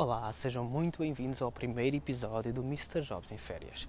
[0.00, 3.00] Olá, sejam muito bem-vindos ao primeiro episódio do Mr.
[3.00, 3.88] Jobs em Férias.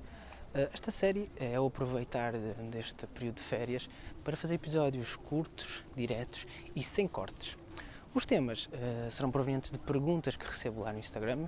[0.55, 2.33] Eh, esta série é o aproveitar
[2.71, 3.87] deste período de férias
[4.23, 7.55] para fazer episódios curtos, diretos e sem cortes.
[8.11, 11.47] Os temas uh, serão provenientes de perguntas que recebo lá no Instagram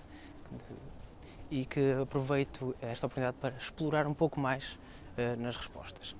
[1.49, 6.15] e que aproveito esta oportunidade para explorar um pouco mais uh, nas respostas.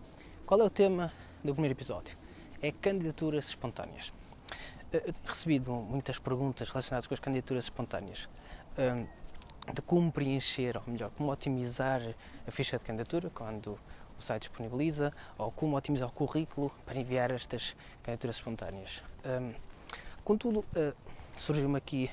[0.48, 1.14] Qual é o tema
[1.44, 2.18] do primeiro episódio?
[2.60, 4.12] É candidaturas espontâneas.
[4.94, 8.28] Uh, recebido muitas perguntas relacionadas com as candidaturas espontâneas
[9.73, 12.02] de como preencher, ou melhor, como otimizar
[12.48, 13.77] a ficha de candidatura quando
[14.18, 19.04] o site disponibiliza, ou como otimizar o currículo para enviar estas candidaturas espontâneas.
[20.23, 20.94] Contudo, uh,
[21.38, 22.10] surgiu-me aqui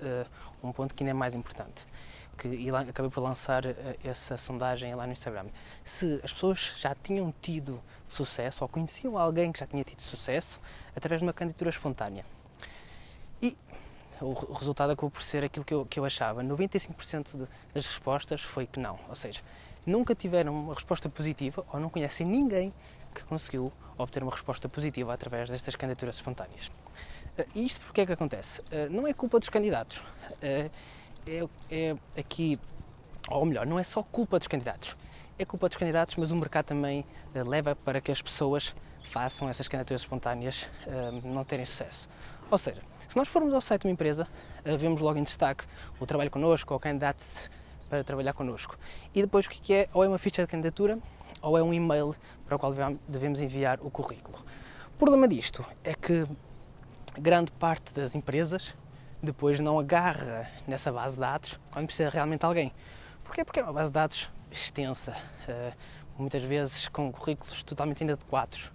[0.00, 1.86] uh, um ponto que ainda é mais importante,
[2.36, 3.72] que e lá, acabei por lançar uh,
[4.04, 5.46] essa sondagem lá no Instagram.
[5.84, 10.60] Se as pessoas já tinham tido sucesso, ou conheciam alguém que já tinha tido sucesso,
[10.94, 12.24] através de uma candidatura espontânea.
[13.42, 13.56] E
[14.20, 16.42] o resultado acabou por ser aquilo que eu, que eu achava.
[16.42, 18.98] 95% de, das respostas foi que não.
[19.08, 19.40] Ou seja,
[19.84, 22.72] nunca tiveram uma resposta positiva ou não conhecem ninguém
[23.14, 26.68] que conseguiu obter uma resposta positiva através destas candidaturas espontâneas.
[27.38, 28.60] Uh, isto porque é que acontece?
[28.60, 30.02] Uh, não é culpa dos candidatos.
[31.26, 32.58] É, é aqui,
[33.28, 34.96] ou melhor, não é só culpa dos candidatos.
[35.38, 38.74] É culpa dos candidatos, mas o mercado também leva para que as pessoas
[39.08, 40.68] façam essas candidaturas espontâneas
[41.24, 42.08] não terem sucesso.
[42.50, 44.26] Ou seja, se nós formos ao site de uma empresa,
[44.64, 45.64] eh, vemos logo em destaque
[46.00, 47.22] o trabalho connosco ou candidato
[47.88, 48.76] para trabalhar connosco.
[49.14, 49.88] E depois o que é?
[49.92, 50.98] Ou é uma ficha de candidatura
[51.42, 52.14] ou é um e-mail
[52.46, 52.72] para o qual
[53.08, 54.38] devemos enviar o currículo.
[54.94, 56.26] O problema disto é que
[57.18, 58.74] grande parte das empresas
[59.22, 62.72] depois não agarra nessa base de dados quando precisa realmente de alguém.
[63.24, 63.44] Porquê?
[63.44, 65.16] Porque é uma base de dados extensa,
[65.48, 65.72] eh,
[66.18, 68.70] muitas vezes com currículos totalmente inadequados.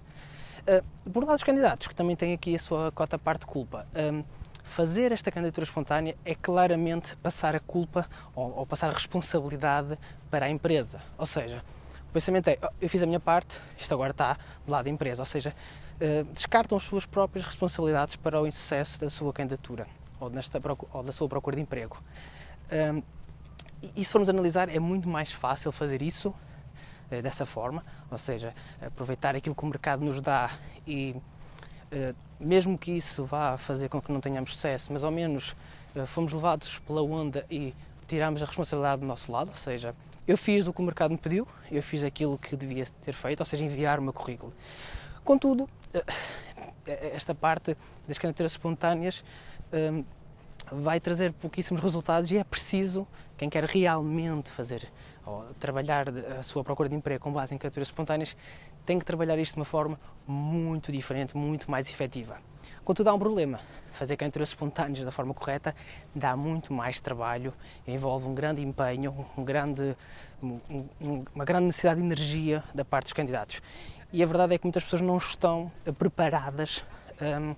[0.61, 3.87] Uh, por lado dos candidatos, que também têm aqui a sua cota parte de culpa,
[3.95, 4.23] um,
[4.63, 9.97] fazer esta candidatura espontânea é claramente passar a culpa ou, ou, passar a responsabilidade
[10.29, 11.01] para a empresa.
[11.17, 11.63] Ou seja,
[12.07, 14.91] o pensamento é: oh, eu fiz a minha parte, isto agora está do lado da
[14.91, 15.23] empresa.
[15.23, 15.51] Ou seja,
[15.99, 19.87] uh, descartam as suas próprias responsabilidades para o insucesso da sua candidatura
[20.21, 20.61] ou, nesta,
[20.93, 22.01] ou da sua procura de emprego.
[22.71, 23.03] Um,
[23.95, 26.33] e se formos analisar, é muito mais fácil fazer isso
[27.09, 30.49] eh, dessa forma, ou seja, aproveitar aquilo que o mercado nos dá
[30.87, 31.15] e
[31.91, 35.55] eh, mesmo que isso vá fazer com que não tenhamos sucesso, mas ao menos
[35.95, 37.73] eh, fomos levados pela onda e
[38.07, 39.95] tiramos a responsabilidade do nosso lado, ou seja,
[40.27, 43.39] eu fiz o que o mercado me pediu, eu fiz aquilo que devia ter feito,
[43.39, 44.53] ou seja, enviar o meu currículo.
[45.25, 45.67] Contudo,
[46.85, 47.75] esta parte
[48.07, 49.23] das candidaturas espontâneas
[50.71, 53.05] vai trazer pouquíssimos resultados e é preciso,
[53.37, 54.87] quem quer realmente fazer
[55.25, 56.07] ou trabalhar
[56.39, 58.35] a sua procura de emprego com base em candidaturas espontâneas,
[58.85, 62.37] tem que trabalhar isto de uma forma muito diferente, muito mais efetiva.
[62.83, 63.59] Contudo, há um problema.
[63.91, 65.75] Fazer candidaturas espontâneas da forma correta
[66.15, 67.53] dá muito mais trabalho,
[67.87, 69.95] envolve um grande empenho, um grande,
[70.41, 70.59] um,
[71.35, 73.61] uma grande necessidade de energia da parte dos candidatos.
[74.11, 76.83] E a verdade é que muitas pessoas não estão preparadas
[77.21, 77.55] um,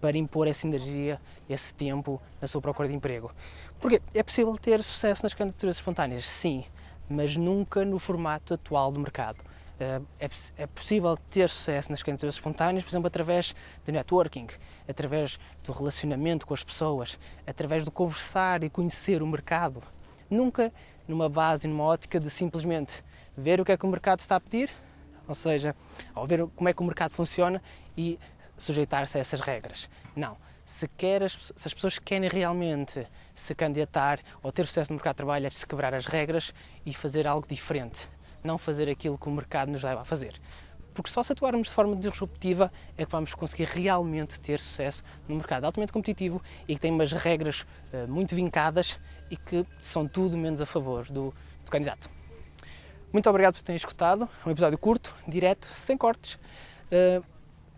[0.00, 3.32] para impor essa energia, esse tempo na sua procura de emprego.
[3.80, 6.64] Porque é possível ter sucesso nas candidaturas espontâneas, sim,
[7.08, 9.42] mas nunca no formato atual do mercado.
[9.80, 13.54] Eh, é, é possível ter sucesso nas candidaturas espontâneas, por exemplo, através
[13.84, 14.48] de networking,
[14.88, 19.82] através do relacionamento com as pessoas, através do conversar e conhecer o mercado.
[20.28, 20.72] Nunca
[21.06, 23.02] numa base, numa ótica de simplesmente
[23.36, 24.70] ver o que é que o mercado está a pedir,
[25.26, 25.74] ou seja,
[26.14, 27.62] ao ver como é que o mercado funciona
[27.96, 28.18] e
[28.58, 29.88] sujeitar-se a essas regras.
[30.14, 30.36] Não.
[30.64, 35.14] Se, quer as, se as pessoas querem realmente se candidatar ou ter sucesso no mercado
[35.14, 36.52] de trabalho, é preciso quebrar as regras
[36.84, 38.08] e fazer algo diferente.
[38.44, 40.34] Não fazer aquilo que o mercado nos leva a fazer.
[40.92, 45.36] Porque só se atuarmos de forma disruptiva é que vamos conseguir realmente ter sucesso no
[45.36, 48.98] mercado altamente competitivo e que tem umas regras uh, muito vincadas
[49.30, 51.32] e que são tudo menos a favor do,
[51.64, 52.10] do candidato.
[53.12, 54.28] Muito obrigado por terem escutado.
[54.44, 56.34] Um episódio curto, direto, sem cortes.
[56.90, 57.24] Uh,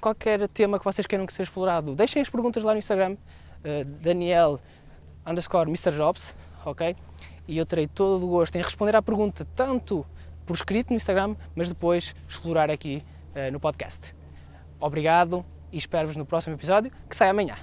[0.00, 3.84] qualquer tema que vocês queiram que seja explorado, deixem as perguntas lá no Instagram, uh,
[4.03, 4.61] Daniel
[5.27, 5.93] underscore Mr.
[5.93, 6.97] Jobs, ok?
[7.47, 10.06] E eu terei todo o gosto em responder à pergunta, tanto
[10.47, 13.02] por escrito no Instagram, mas depois explorar aqui
[13.35, 14.14] uh, no podcast.
[14.81, 17.56] Obrigado e espero-vos no próximo episódio, que sai amanhã.